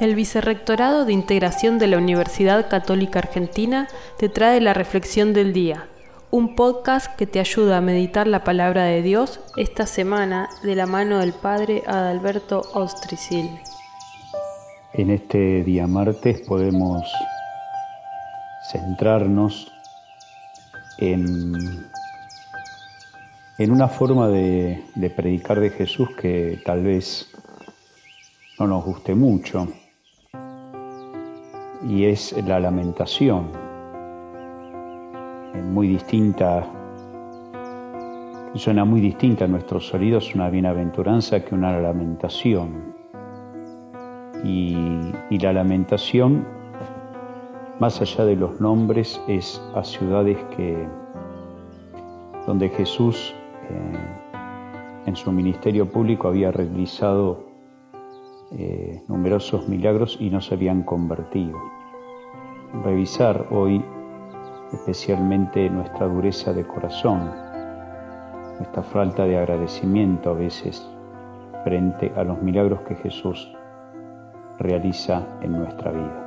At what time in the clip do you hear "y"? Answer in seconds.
31.82-32.04, 44.42-44.74, 45.28-45.38, 60.20-60.30